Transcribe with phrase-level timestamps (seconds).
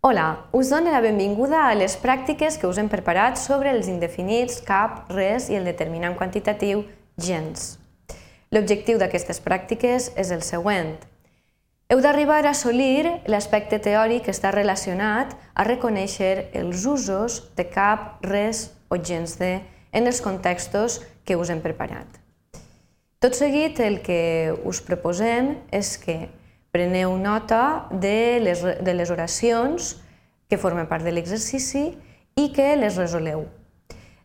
[0.00, 4.60] Hola, us dono la benvinguda a les pràctiques que us hem preparat sobre els indefinits
[4.62, 6.84] cap, res i el determinant quantitatiu
[7.18, 7.80] gens.
[8.54, 10.92] L'objectiu d'aquestes pràctiques és el següent.
[11.90, 18.22] Heu d'arribar a assolir l'aspecte teòric que està relacionat a reconèixer els usos de cap,
[18.22, 19.56] res o gens de
[19.90, 22.06] en els contextos que us hem preparat.
[23.18, 26.28] Tot seguit, el que us proposem és que
[26.78, 29.96] preneu nota de les, de les oracions
[30.46, 31.88] que formen part de l'exercici
[32.38, 33.48] i que les resoleu.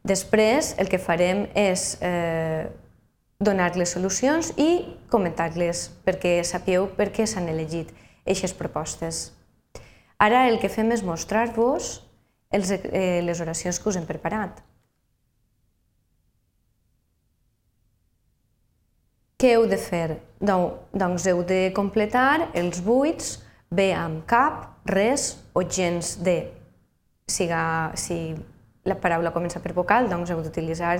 [0.05, 2.69] Després, el que farem és eh,
[3.41, 4.69] donar-les solucions i
[5.09, 7.89] comentar-les perquè sapigueu per què s'han elegit
[8.21, 9.23] aquestes propostes.
[10.21, 12.03] Ara el que fem és mostrar-vos
[12.53, 14.61] eh, les oracions que us hem preparat.
[19.43, 20.21] Què heu de fer?
[20.39, 26.37] Doncs heu de completar els buits bé amb cap, res o gens de.
[27.27, 28.37] Siga, si
[28.87, 30.93] la paraula comença per vocal, doncs heu d'utilitzar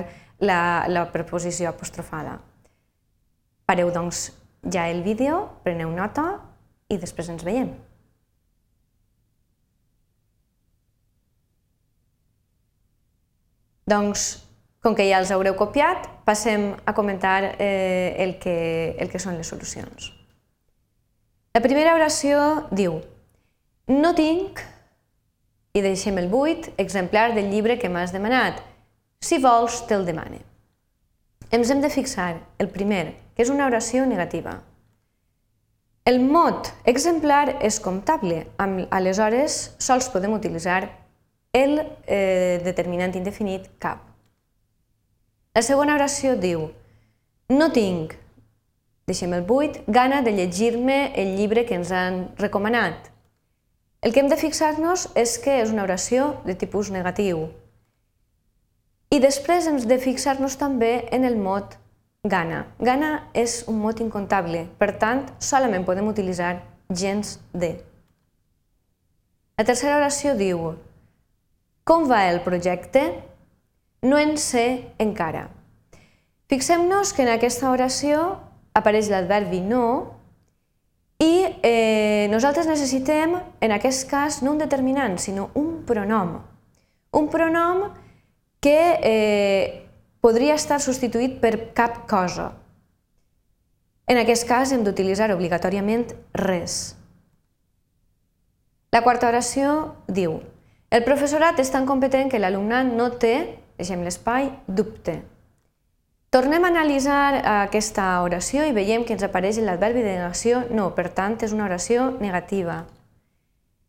[0.44, 0.60] la,
[0.92, 2.34] la preposició apostrofada.
[3.64, 4.26] Pareu doncs
[4.76, 6.26] ja el vídeo, preneu nota
[6.92, 7.72] i després ens veiem.
[13.88, 14.28] Doncs
[14.84, 19.38] com que ja els haureu copiat, passem a comentar eh, el, que, el que són
[19.38, 20.12] les solucions.
[21.54, 23.02] La primera oració diu
[23.92, 24.62] No tinc,
[25.74, 28.62] i deixem el buit, exemplar del llibre que m'has demanat.
[29.24, 30.44] Si vols, te'l demane.
[31.54, 34.60] Ens hem de fixar el primer, que és una oració negativa.
[36.06, 38.44] El mot exemplar és comptable,
[38.92, 40.82] aleshores sols podem utilitzar
[41.56, 44.13] el eh, determinant indefinit cap.
[45.54, 46.64] La segona oració diu
[47.54, 48.16] No tinc,
[49.06, 53.12] deixem el buit, gana de llegir-me el llibre que ens han recomanat.
[54.02, 57.44] El que hem de fixar-nos és que és una oració de tipus negatiu.
[59.14, 61.78] I després hem de fixar-nos també en el mot
[62.26, 62.64] gana.
[62.82, 66.56] Gana és un mot incontable, per tant, solament podem utilitzar
[66.90, 67.76] gens de.
[69.62, 70.74] La tercera oració diu
[71.86, 73.04] Com va el projecte?
[74.04, 75.48] No en sé encara.
[76.52, 78.36] Fixem-nos que en aquesta oració
[78.76, 79.86] apareix l'adverbi no
[81.24, 86.36] i eh, nosaltres necessitem, en aquest cas, no un determinant, sinó un pronom.
[87.16, 87.86] Un pronom
[88.60, 89.88] que eh,
[90.20, 92.52] podria estar substituït per cap cosa.
[94.08, 96.12] En aquest cas hem d'utilitzar obligatòriament
[96.44, 96.98] res.
[98.92, 100.42] La quarta oració diu
[100.94, 105.20] El professorat és tan competent que l'alumnat no té deixem l'espai, dubte.
[106.34, 111.12] Tornem a analitzar aquesta oració i veiem que ens apareix l'adverbi de negació no, per
[111.14, 112.80] tant és una oració negativa.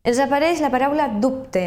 [0.05, 1.63] Ens apareix la paraula dubte.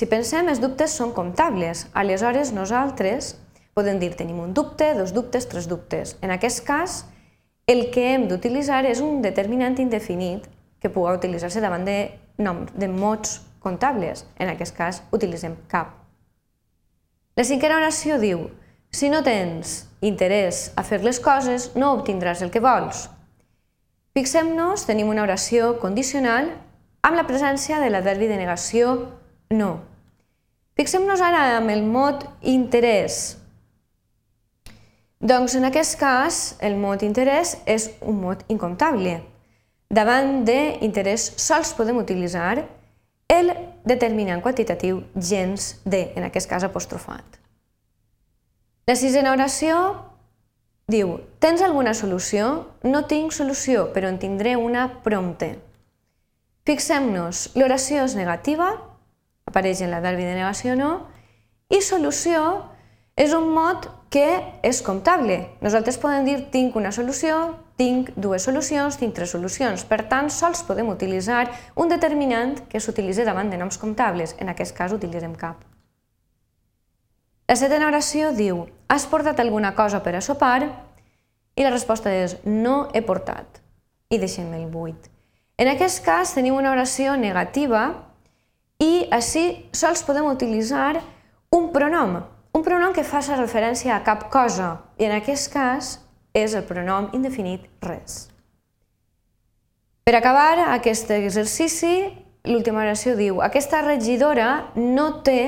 [0.00, 1.84] Si pensem, els dubtes són comptables.
[1.92, 3.34] Aleshores, nosaltres
[3.76, 6.16] podem dir tenim un dubte, dos dubtes, tres dubtes.
[6.24, 7.02] En aquest cas,
[7.68, 10.48] el que hem d'utilitzar és un determinant indefinit
[10.80, 11.98] que pugui utilitzar-se davant de,
[12.40, 14.24] nom, de mots comptables.
[14.40, 16.05] En aquest cas, utilitzem cap.
[17.36, 18.46] La cinquena oració diu
[18.96, 23.10] si no tens interès a fer les coses, no obtindràs el que vols.
[24.16, 26.48] Fixem-nos, tenim una oració condicional
[27.04, 28.94] amb la presència de l'adverbi de negació
[29.52, 29.82] no.
[30.80, 33.36] Fixem-nos ara amb el mot interès.
[35.20, 39.18] Doncs en aquest cas, el mot interès és un mot incomptable.
[39.92, 42.64] Davant d'interès sols podem utilitzar
[43.28, 43.52] el
[43.84, 47.40] determinant quantitatiu gens de, en aquest cas apostrofat.
[48.86, 49.78] La sisena oració
[50.86, 52.68] diu, tens alguna solució?
[52.86, 55.56] No tinc solució, però en tindré una prompte.
[56.66, 58.70] Fixem-nos, l'oració és negativa,
[59.46, 60.92] apareix en l'adverbi de negació no,
[61.70, 62.40] i solució
[63.18, 64.26] és un mot que
[64.62, 65.40] és comptable.
[65.62, 69.84] Nosaltres podem dir tinc una solució, tinc dues solucions, tinc tres solucions.
[69.84, 74.34] Per tant, sols podem utilitzar un determinant que s'utilitza davant de noms comptables.
[74.40, 75.60] En aquest cas utilitzem cap.
[77.46, 80.62] La setena oració diu Has portat alguna cosa per a sopar?
[81.56, 83.60] I la resposta és No he portat.
[84.10, 85.10] I deixem el buit.
[85.58, 87.86] En aquest cas tenim una oració negativa
[88.82, 91.00] i així sols podem utilitzar
[91.56, 92.18] un pronom,
[92.52, 94.76] un pronom que faci referència a cap cosa.
[94.98, 95.96] I en aquest cas
[96.36, 98.26] és el pronom indefinit res.
[100.06, 101.94] Per acabar aquest exercici,
[102.46, 105.40] l'última oració diu aquesta regidora no té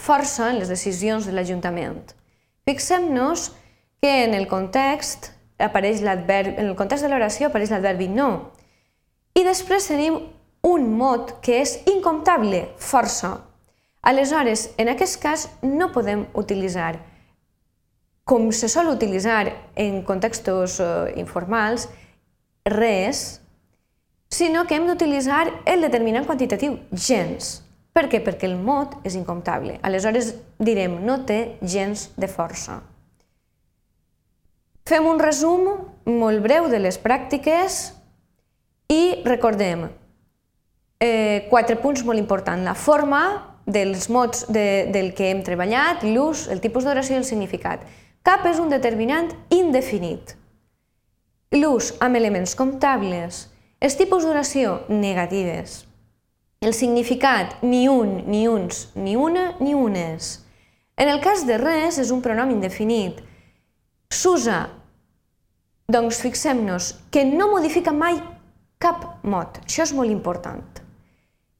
[0.00, 2.14] força en les decisions de l'Ajuntament.
[2.64, 3.50] Fixem-nos
[4.00, 8.30] que en el context apareix l'adverbi, en el context de l'oració apareix l'adverbi no.
[9.36, 10.16] I després tenim
[10.64, 13.34] un mot que és incomptable, força.
[14.00, 16.94] Aleshores, en aquest cas, no podem utilitzar,
[18.30, 21.88] com se sol utilitzar en contextos eh, informals,
[22.62, 23.40] res,
[24.30, 27.56] sinó que hem d'utilitzar el determinant quantitatiu, gens.
[27.90, 28.20] Per què?
[28.22, 29.80] Perquè el mot és incomptable.
[29.82, 32.78] Aleshores direm, no té gens de força.
[34.86, 35.66] Fem un resum
[36.06, 37.80] molt breu de les pràctiques
[38.94, 39.88] i recordem
[41.02, 42.62] eh, quatre punts molt importants.
[42.62, 43.24] La forma
[43.66, 47.82] dels mots de, del que hem treballat, l'ús, el tipus d'oració i el significat.
[48.22, 50.34] Cap és un determinant indefinit.
[51.56, 53.46] L'ús amb elements comptables,
[53.80, 55.86] els tipus d'oració negatives,
[56.60, 60.44] el significat ni un, ni uns, ni una, ni unes.
[61.00, 63.22] En el cas de res és un pronom indefinit.
[64.12, 64.66] S'usa,
[65.88, 68.20] doncs fixem-nos, que no modifica mai
[68.76, 69.62] cap mot.
[69.64, 70.60] Això és molt important.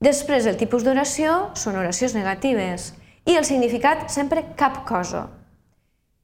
[0.05, 2.93] Després, el tipus d'oració són oracions negatives
[3.25, 5.31] i el significat sempre cap cosa.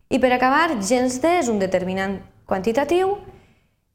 [0.08, 3.16] I per acabar, gens de és un determinant quantitatiu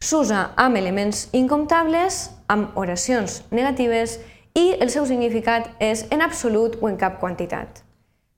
[0.01, 4.15] S'usa amb elements incomptables, amb oracions negatives
[4.57, 7.83] i el seu significat és en absolut o en cap quantitat.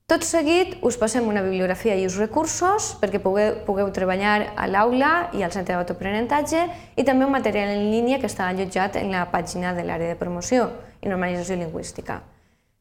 [0.04, 5.30] Tot seguit us passem una bibliografia i uns recursos perquè pugueu, pugueu treballar a l'aula
[5.32, 6.66] i al centre d'autoaprenentatge
[7.00, 10.20] i també un material en línia que està allotjat en la pàgina de l'àrea de
[10.20, 10.68] promoció
[11.00, 12.20] i normalització lingüística.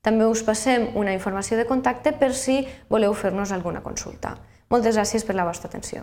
[0.04, 4.36] També us passem una informació de contacte per si voleu fer-nos alguna consulta.
[4.74, 6.02] Moltes gràcies per la vostra atenció.